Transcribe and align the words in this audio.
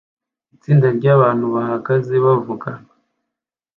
Itsinda 0.55 0.87
ryabantu 0.97 1.45
bahagaze 1.55 2.13
bavugana 2.25 2.89